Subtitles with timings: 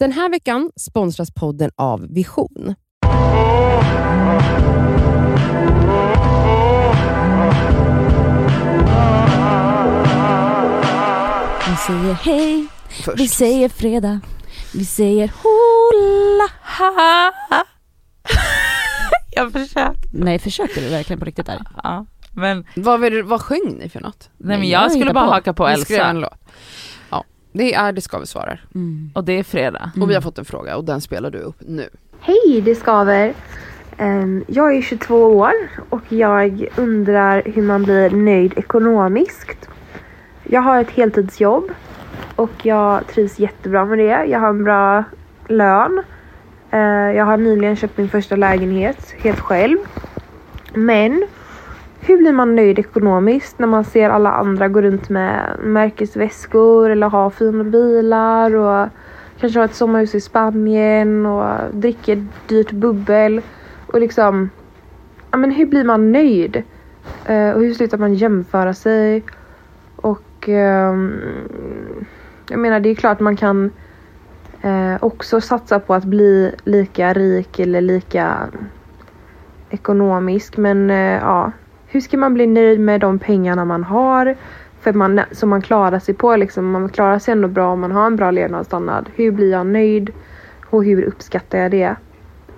[0.00, 2.74] Den här veckan sponsras podden av Vision.
[11.68, 12.66] Vi säger hej,
[13.04, 13.20] Först.
[13.20, 14.20] vi säger fredag,
[14.74, 16.50] vi säger hola.
[16.78, 17.32] Ha!
[19.30, 20.08] Jag försökte.
[20.12, 21.62] Nej, försöker du verkligen på riktigt där?
[21.82, 22.06] Ja.
[22.32, 24.30] Men, Vad, vad sjöng ni för något?
[24.38, 25.32] nej, men jag jag skulle bara på.
[25.32, 26.30] haka på Elsa.
[27.52, 28.64] Det är Det ska vi svarar.
[28.74, 29.10] Mm.
[29.14, 29.90] Och det är fredag.
[30.00, 31.88] Och vi har fått en fråga och den spelar du upp nu.
[32.20, 33.34] Hej, det skaver.
[33.96, 35.52] Ehm, Jag är 22 år
[35.90, 39.68] och jag undrar hur man blir nöjd ekonomiskt.
[40.44, 41.70] Jag har ett heltidsjobb
[42.36, 44.24] och jag trivs jättebra med det.
[44.24, 45.04] Jag har en bra
[45.48, 46.02] lön.
[46.70, 46.78] Eh,
[47.16, 49.78] Jag har nyligen köpt min första lägenhet helt själv.
[50.74, 51.26] Men
[52.00, 57.08] hur blir man nöjd ekonomiskt när man ser alla andra gå runt med märkesväskor eller
[57.08, 58.88] ha fina bilar och
[59.40, 63.42] kanske ha ett sommarhus i Spanien och dricker dyrt bubbel
[63.86, 64.50] och liksom
[65.30, 66.62] ja men hur blir man nöjd?
[67.30, 69.22] Uh, och hur slutar man jämföra sig?
[69.96, 71.20] Och um,
[72.48, 73.70] jag menar det är klart man kan
[74.64, 78.48] uh, också satsa på att bli lika rik eller lika
[79.70, 81.52] ekonomisk men uh, ja
[81.92, 84.36] hur ska man bli nöjd med de pengarna man har?
[84.80, 86.70] För man, som man klarar sig på liksom.
[86.70, 89.10] Man klarar sig ändå bra om man har en bra levnadsstandard.
[89.14, 90.10] Hur blir jag nöjd?
[90.70, 91.96] Och hur uppskattar jag det?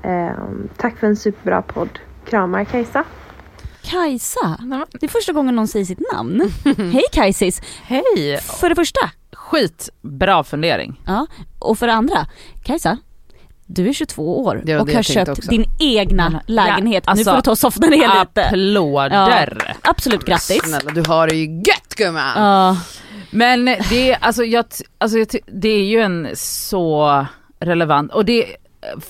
[0.02, 1.98] Ehm, tack för en superbra podd.
[2.24, 3.04] Kramar Kajsa.
[3.82, 4.58] Kajsa,
[5.00, 6.52] det är första gången någon säger sitt namn.
[6.92, 7.60] Hej Kajsis!
[7.82, 8.38] Hej!
[8.60, 9.00] För det första,
[9.32, 11.00] Skitbra fundering.
[11.06, 11.26] ja,
[11.58, 12.26] och för det andra,
[12.64, 12.98] Kajsa,
[13.74, 15.50] du är 22 år och har köpt också.
[15.50, 17.04] din egna Men, ja, lägenhet.
[17.06, 18.44] alltså, nu får du ta och softa ner lite.
[18.46, 19.76] Applåder!
[19.82, 20.62] Absolut grattis.
[20.62, 22.32] Snälla du har det ju gött gumman!
[22.36, 22.76] Ja,
[23.30, 24.64] Men det, är- alltså, jag,
[24.98, 27.26] alltså, jag, det är ju en så
[27.60, 28.46] relevant, och det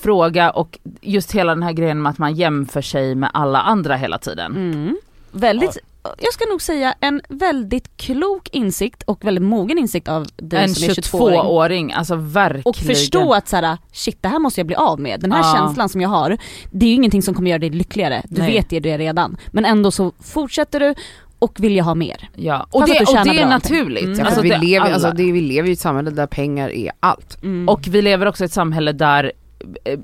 [0.01, 3.95] fråga och just hela den här grejen med att man jämför sig med alla andra
[3.95, 4.51] hela tiden.
[4.55, 4.97] mm.
[5.31, 10.63] Väldigt, jag ska nog säga en väldigt klok insikt och väldigt mogen insikt av dig
[10.63, 11.39] en som är 22-åring.
[11.39, 12.63] 22-åring, alltså verkligen.
[12.65, 15.19] Och förstå att såhär, shit det här måste jag bli av med.
[15.19, 15.55] Den här Ja.
[15.57, 16.37] känslan som jag har,
[16.71, 18.21] det är ju ingenting som kommer göra dig lyckligare.
[18.29, 18.51] Du Nej.
[18.51, 19.37] vet det, det redan.
[19.51, 20.95] Men ändå så fortsätter du
[21.39, 22.29] och vill jag ha mer.
[22.35, 24.03] Ja, och det, och det är naturligt.
[24.03, 24.19] Mm.
[24.19, 26.91] Alltså, för vi, lever, alltså, det, vi lever ju i ett samhälle där pengar är
[26.99, 27.37] allt.
[27.67, 29.31] Och vi lever också i ett samhälle där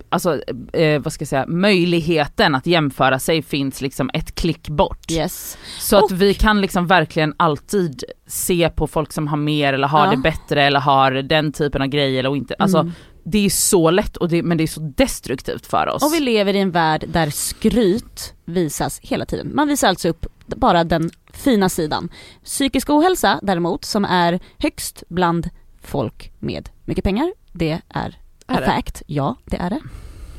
[0.09, 0.42] Alltså,
[0.74, 5.12] eh, vad ska jag säga, möjligheten att jämföra sig finns liksom ett klick bort.
[5.12, 5.58] Yes.
[5.80, 9.88] Så att Och- vi kan liksom verkligen alltid se på folk som har mer eller
[9.88, 10.12] har Ja.
[10.12, 12.56] det bättre eller har den typen av grejer eller inte.
[12.59, 12.92] Alltså Mm.
[13.24, 16.03] det är så lätt och det, men det är så destruktivt för oss.
[16.03, 19.52] Och vi lever i en värld där skryt visas hela tiden.
[19.56, 22.09] Man visar alltså upp bara den fina sidan.
[22.44, 25.50] Psykisk ohälsa däremot, som är högst bland
[25.81, 28.18] folk med mycket pengar, det är,
[28.50, 29.04] Är fact.
[29.08, 29.80] Ja, det är det.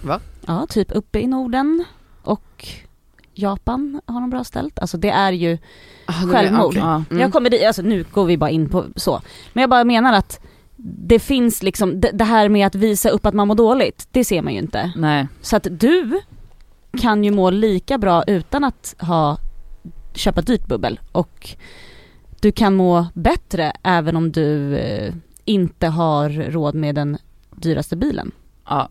[0.02, 0.20] Va?
[0.46, 1.84] Ja, typ uppe i Norden
[2.22, 2.68] och
[3.34, 4.78] Japan har de bra ställt.
[4.78, 5.58] Alltså det är ju
[6.06, 6.76] Ah, Självmord.
[6.76, 7.04] Ja.
[7.10, 7.20] Mm.
[7.22, 9.20] Jag kommer dit, alltså nu går vi bara in på så.
[9.52, 10.40] Men jag bara menar att
[10.82, 14.24] det finns liksom, det, det här med att visa upp att man mår dåligt, det
[14.24, 14.92] ser man ju inte.
[14.96, 15.28] Nej.
[15.40, 16.20] Så att du
[17.00, 19.38] kan ju må lika bra utan att ha,
[20.14, 21.48] köpa dyrt bubbel och
[22.40, 27.18] du kan må bättre även om du eh, inte har råd med den
[27.62, 28.30] dyraste bilen.
[28.68, 28.88] Ja.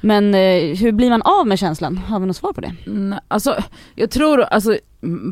[0.00, 1.96] Men eh, hur blir man av med känslan?
[1.98, 2.74] Har vi något svar på det?
[2.86, 3.56] Mm, Alltså
[3.94, 4.76] jag tror, alltså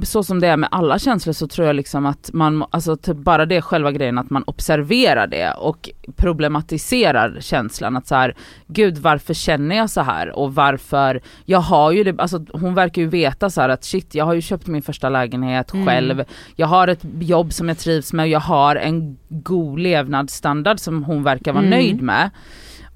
[0.05, 3.17] så som det är med alla känslor så tror jag liksom att man, alltså typ
[3.17, 8.35] bara det själva grejen att man observerar det och problematiserar känslan att så här,
[8.67, 13.03] gud varför känner jag så här och varför, jag har ju det, alltså hon verkar
[13.03, 15.87] ju veta så här att shit jag har ju köpt min första lägenhet Mm.
[15.87, 16.25] själv,
[16.57, 21.05] jag har ett jobb som jag trivs med och jag har en god levnadsstandard som
[21.05, 21.71] hon verkar vara Mm.
[21.79, 22.31] nöjd med.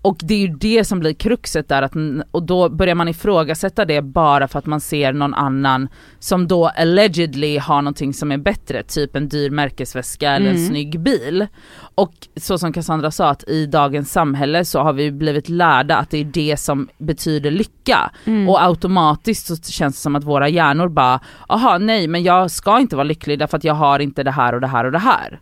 [0.04, 1.92] Och det är ju det som blir kruxet där, att,
[2.31, 5.88] och då börjar man ifrågasätta det bara för att man ser någon annan
[6.19, 10.69] som då allegedly har någonting som är bättre, typ en dyr märkesväska eller en Mm.
[10.69, 11.47] snygg bil.
[11.94, 16.10] Och så som Cassandra sa, att i dagens samhälle så har vi blivit lärda att
[16.10, 18.10] det är det som betyder lycka.
[18.24, 18.48] Mm.
[18.48, 22.80] Och automatiskt så känns det som att våra hjärnor bara, aha nej men jag ska
[22.80, 24.98] inte vara lycklig därför att jag har inte det här och det här och det
[24.98, 25.41] här.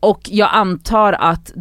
[0.00, 1.52] Och jag antar att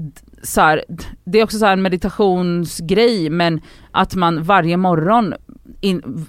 [0.45, 0.83] så här,
[1.23, 3.61] det är också så här en meditationsgrej men
[3.91, 5.33] att man varje morgon
[5.81, 6.25] in,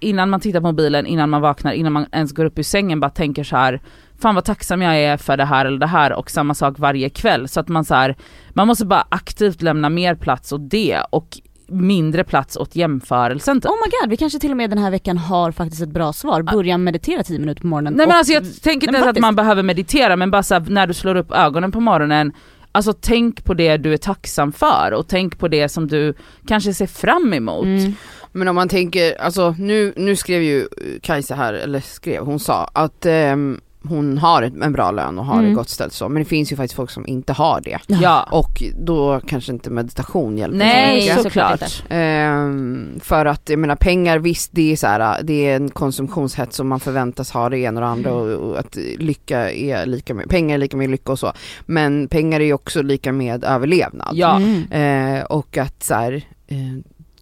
[0.00, 3.00] innan man tittar på mobilen, innan man vaknar, innan man ens går upp ur sängen
[3.00, 3.80] bara tänker så här
[4.20, 7.08] fan vad tacksam jag är för det här eller det här och samma sak varje
[7.08, 8.16] kväll så att man så här,
[8.50, 11.38] man måste bara aktivt lämna mer plats åt det och
[11.70, 13.70] mindre plats åt jämförelsen typ.
[13.70, 16.12] Oh my god, vi kanske till och med den här veckan har faktiskt ett bra
[16.12, 16.42] svar.
[16.42, 17.92] Börja meditera 10 minuter på morgonen.
[17.94, 20.54] Nej men Och- alltså jag tänker inte ens att man behöver meditera men bara så
[20.54, 22.32] här, när du slår upp ögonen på morgonen
[22.72, 26.14] Alltså tänk på det du är tacksam för och tänk på det som du
[26.46, 27.64] kanske ser fram emot.
[27.64, 27.94] Mm.
[28.32, 30.68] Men om man tänker, alltså nu, nu skrev ju
[31.02, 35.24] Kajsa här, eller skrev, hon sa att ehm, hon har ett- en bra lön och
[35.24, 35.48] har Mm.
[35.48, 37.78] det gott ställt så, men det finns ju faktiskt folk som inte har det.
[37.86, 38.22] Ja.
[38.30, 41.22] Och då kanske inte meditation hjälper så Nej mycket.
[41.22, 41.84] såklart såklart.
[41.88, 46.56] Ehm, för att jag menar pengar visst det är så här, det är en konsumtionshets
[46.56, 50.14] som man förväntas ha det ena och det andra och, och att lycka är lika
[50.14, 51.32] med, pengar är lika med lycka och så.
[51.66, 54.10] Men pengar är ju också lika med överlevnad.
[54.12, 54.36] Ja.
[54.36, 54.72] Mm.
[55.16, 56.56] Eh, och att så här, eh,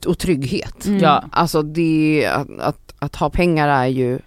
[0.07, 0.87] och trygghet.
[0.87, 0.99] Mm.
[1.01, 1.25] Ja.
[1.33, 4.19] Alltså det, att, att, att ha pengar är ju,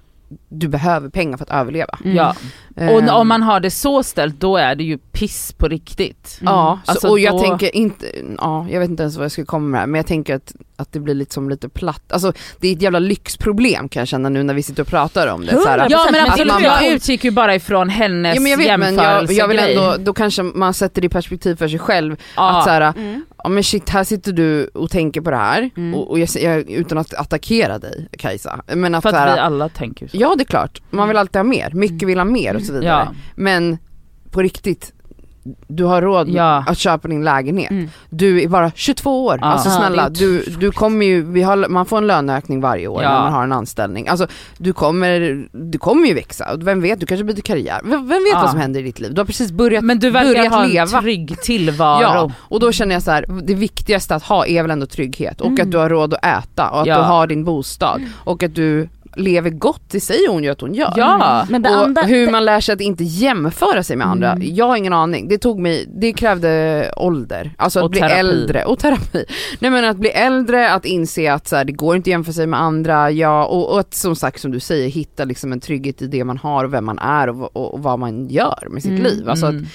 [0.49, 1.97] du behöver pengar för att överleva.
[2.05, 2.17] Mm.
[2.17, 2.35] Ja.
[2.77, 6.37] Ehm, Och om man har det så ställt då är det ju piss på riktigt.
[6.41, 6.53] Mm.
[6.53, 8.05] Ja, så, Alltså och jag då- tänker inte,
[8.37, 10.91] ja jag vet inte ens vad jag ska komma med men jag tänker att, att
[10.91, 14.29] det blir lite som lite platt, alltså det är ett jävla lyxproblem kan jag känna
[14.29, 15.51] nu när vi sitter och pratar om det.
[15.61, 15.85] Så här, 100%.
[15.89, 18.51] Ja men Men absolut, att man jag bara- utgick ju bara ifrån hennes Ja men
[18.51, 19.75] jag vet men jag, jag vill jämförelsegrej.
[19.75, 22.57] ändå, då kanske man sätter det i perspektiv för sig själv, Ja.
[22.57, 23.25] att så här, Mm.
[23.43, 25.93] Ja men shit här sitter du och tänker på det här, Mm.
[25.95, 29.39] och, och jag, jag, utan att attackera dig Kajsa, men att, för att här, vi
[29.39, 30.17] alla tänker så.
[30.19, 32.73] Ja det är klart, man vill alltid ha mer, mycket vill ha mer och så
[32.73, 32.85] vidare.
[33.09, 33.13] Ja.
[33.35, 33.77] Men
[34.31, 34.93] på riktigt,
[35.67, 36.63] du har råd Ja.
[36.67, 37.71] att köpa din lägenhet.
[37.71, 37.89] Mm.
[38.09, 39.47] Du är bara 22 år, Ja.
[39.47, 43.09] alltså snälla, du, du kommer ju, vi har, man får en löneökning varje år Ja.
[43.13, 44.07] när man har en anställning.
[44.07, 44.27] Alltså
[44.57, 47.79] du kommer, du kommer ju växa, vem vet, du kanske byter karriär.
[47.83, 49.13] Vem, vem vet vad som händer i ditt liv?
[49.13, 51.01] Du har precis börjat, Men du verkar ha en leva.
[51.01, 52.01] trygg tillvaro.
[52.01, 55.41] Ja, och då känner jag så här, det viktigaste att ha är väl ändå trygghet
[55.41, 55.61] och Mm.
[55.65, 58.89] att du har råd att äta och att du har din bostad och att du
[59.15, 60.93] lever gott, det säger hon ju att hon gör.
[60.97, 61.45] Ja.
[61.49, 64.55] Men det och andra, hur man lär sig att inte jämföra sig med andra, Mm.
[64.55, 65.27] jag har ingen aning.
[65.27, 68.15] Det tog mig, det krävde ålder, alltså att bli terapi.
[68.19, 69.25] äldre och terapi.
[69.59, 72.33] Nej men att bli äldre, att inse att så här, det går inte att jämföra
[72.33, 75.59] sig med andra, ja, och, och att som sagt som du säger hitta liksom en
[75.59, 78.67] trygghet i det man har och vem man är och, och, och vad man gör
[78.69, 79.03] med sitt Mm.
[79.03, 79.29] liv.
[79.29, 79.65] Alltså att, Mm.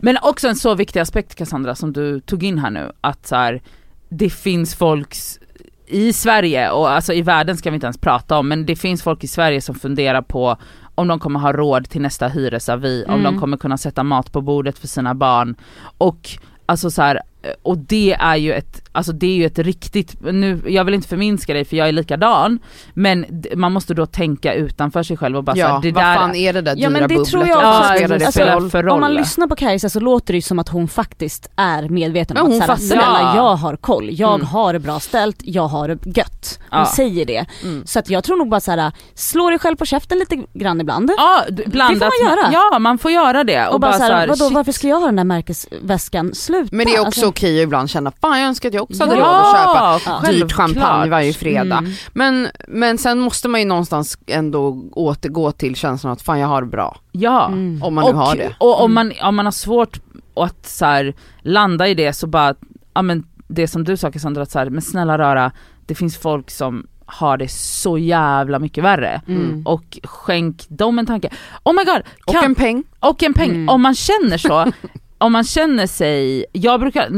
[0.00, 3.36] Men också en så viktig aspekt Cassandra som du tog in här nu, att så
[3.36, 3.62] här,
[4.08, 5.38] det finns folks
[5.86, 9.02] i Sverige och alltså i världen ska vi inte ens prata om men det finns
[9.02, 10.56] folk i Sverige som funderar på
[10.94, 13.24] om de kommer ha råd till nästa hyresavi, om Mm.
[13.24, 15.56] de kommer kunna sätta mat på bordet för sina barn
[15.98, 16.30] och
[16.66, 17.20] alltså så här,
[17.62, 21.08] och det är ju ett, alltså det är ju ett riktigt, nu, jag vill inte
[21.08, 22.58] förminska dig för jag är likadan,
[22.94, 23.26] men
[23.56, 26.14] man måste då tänka utanför sig själv och bara så ja, här, det vad där
[26.16, 27.28] fan är det där Ja, dyra men det bubblet?
[27.28, 27.82] tror jag också.
[27.96, 28.70] spelar det Alltså, för roll?
[28.70, 28.92] för roll?
[28.92, 32.34] Om man lyssnar på Kajsa så låter det ju som att hon faktiskt är medveten
[32.34, 32.86] Men om hon att såhär, fattar.
[32.86, 33.36] snälla Ja.
[33.36, 34.46] jag har koll, jag Mm.
[34.46, 36.58] har det bra ställt, jag har det gött.
[36.70, 36.86] Hon Ja.
[36.96, 37.46] säger det.
[37.62, 37.86] Mm.
[37.86, 41.10] Så att jag tror nog bara såhär, slå dig själv på käften lite grann ibland.
[41.16, 42.00] Ja, blandat.
[42.00, 42.52] Det får man göra.
[42.72, 43.66] Ja, man får göra det.
[43.68, 44.54] och, bara, såhär, så här, vadå shit.
[44.54, 46.34] varför ska jag ha den där märkesväskan?
[46.34, 46.68] Sluta.
[46.76, 49.02] Men det är också Alltså, okej att ibland känna, fan jag önskar att jag också
[49.02, 51.78] hade Ja, råd att köpa Ja, dyrt champagne varje fredag.
[51.78, 51.92] Mm.
[52.12, 56.62] Men, men sen måste man ju någonstans ändå återgå till känslan att fan jag har
[56.62, 56.96] det bra.
[57.12, 57.46] Ja.
[57.46, 57.82] Mm.
[57.82, 58.54] Om man nu och, har det.
[58.58, 60.00] och om man, om man har svårt
[60.36, 62.54] att så här, landa i det så bara,
[62.94, 65.52] ja men det som du sa Cassandra, att så här, men snälla rara,
[65.86, 69.22] det finns folk som har det så jävla mycket värre.
[69.28, 69.62] Mm.
[69.66, 71.30] Och skänk dem en tanke.
[71.62, 72.02] Oh my god!
[72.26, 72.84] Och Kan, en peng.
[73.00, 73.50] och en peng.
[73.50, 73.68] Mm.
[73.68, 74.72] Om man känner så,
[75.18, 77.08] om man känner sig, jag brukar,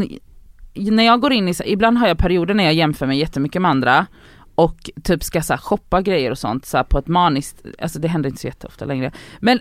[0.78, 3.62] när jag går in i, så- ibland har jag perioder när jag jämför mig jättemycket
[3.62, 4.06] med andra
[4.55, 7.99] och typ ska så här, shoppa grejer och sånt så här, på ett maniskt, alltså
[7.99, 9.12] det händer inte så jätteofta längre.
[9.40, 9.61] Men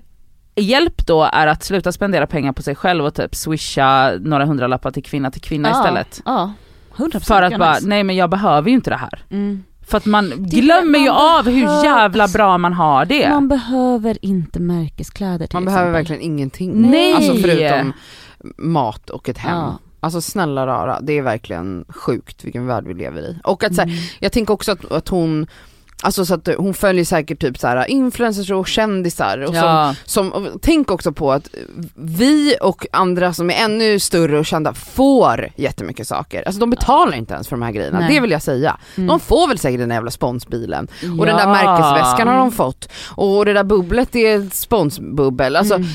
[0.56, 4.92] hjälp då är att sluta spendera pengar på sig själv och typ swisha några hundralappar
[4.92, 6.22] till kvinna till kvinna Ja, istället.
[6.26, 6.54] Ja,
[6.96, 9.24] 100% För att bara, nej men jag behöver ju inte det här.
[9.32, 9.64] Mm.
[9.88, 13.30] För att man glömmer ju av hur behöver- jävla bra man har det.
[13.30, 16.00] Man behöver inte märkeskläder till Man behöver exempel.
[16.16, 16.72] verkligen ingenting.
[16.92, 17.14] Nej!
[17.14, 17.94] Alltså förutom
[18.58, 19.58] mat och ett hem.
[19.58, 19.80] Ja.
[20.06, 23.38] Alltså snälla rara, det är verkligen sjukt vilken värld vi lever i.
[23.44, 24.00] Och att så här, Mm.
[24.20, 25.48] jag tänker också att, att hon,
[26.04, 29.96] alltså så att hon följer säkert typ så här influencers och kändisar och som, ja.
[30.06, 31.50] som, och tänk också på att
[31.96, 36.44] vi och andra som är ännu större och kända får jättemycket saker.
[36.46, 38.14] Alltså de betalar inte ens för de här grejerna, Nej.
[38.14, 38.78] det vill jag säga.
[38.96, 39.08] Mm.
[39.08, 40.88] De får väl säkert den där jävla sponsbilen.
[41.20, 41.52] Och den där Ja.
[41.52, 42.90] märkesväskan har de fått.
[43.16, 45.56] Och det där bubblet är ett sponsbubbel.
[45.56, 45.88] Alltså Mm.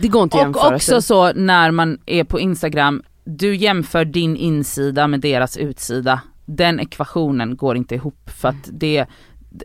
[0.00, 1.02] det går inte att jämföra Och också sig.
[1.02, 6.20] så när man är på Instagram, du jämför din insida med deras utsida.
[6.46, 9.06] Den ekvationen går inte ihop för att det,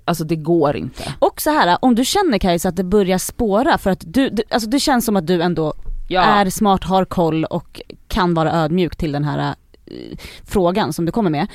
[0.06, 1.14] alltså det går inte.
[1.20, 4.44] Och så här, om du känner Kajsa att det börjar spåra för att du, du
[4.50, 5.74] alltså det känns som att du ändå
[6.12, 6.22] Ja.
[6.22, 11.12] är smart, har koll och kan vara ödmjuk till den här eh, frågan som du
[11.12, 11.48] kommer med.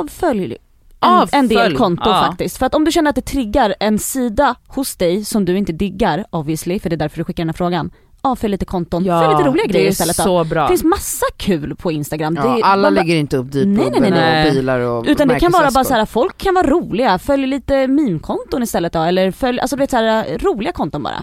[0.00, 0.56] Avfölj
[1.00, 2.26] en, Avfölj, en del konton ja.
[2.28, 2.58] faktiskt.
[2.58, 5.72] För att om du känner att det triggar en sida hos dig som du inte
[5.72, 7.90] diggar obviously, för det är därför du skickar den här frågan.
[8.24, 10.62] Avfölj lite konton, ja, följ lite roliga det grejer är istället så bra.
[10.62, 12.36] Det finns massa kul på Instagram.
[12.36, 14.46] Ja, det, alla man bara- lägger inte upp nej.
[14.46, 17.46] och bilar och Utan det kan vara bara så här, folk kan vara roliga, följ
[17.46, 21.22] lite meme-konton istället då, eller följ, alltså du vet så här, roliga konton bara.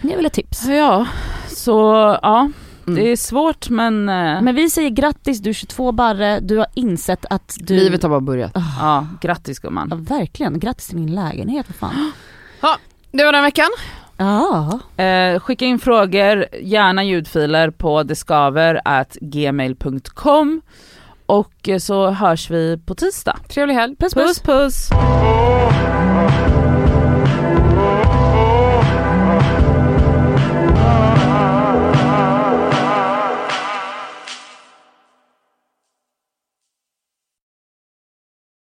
[0.00, 0.66] Det är väl ett tips.
[0.66, 1.06] Ja,
[1.48, 1.80] så
[2.22, 2.50] ja.
[2.86, 3.02] Mm.
[3.02, 6.66] Det är svårt men, eh, Men vi säger grattis, du är 22 barre, du har
[6.74, 7.76] insett att du...
[7.76, 8.52] Livet har bara börjat.
[8.54, 9.88] ja grattis gumman.
[9.90, 12.12] Ja, verkligen, grattis till din lägenhet för fan.
[13.12, 13.68] Det var den veckan.
[14.20, 14.80] Ja.
[15.04, 20.62] Eh, skicka in frågor, gärna ljudfiler på deskaver@gmail.com
[21.26, 23.36] och eh, så hörs vi på tisdag.
[23.48, 23.96] Trevlig helg.
[23.96, 24.42] Puss Puss puss.
[24.42, 24.90] puss!